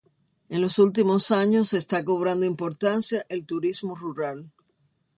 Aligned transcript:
En 0.49 0.61
los 0.61 0.79
últimos 0.79 1.29
años 1.29 1.73
está 1.73 2.03
cobrando 2.03 2.47
importancia 2.47 3.23
el 3.29 3.45
turismo 3.45 3.93
rural. 3.95 4.49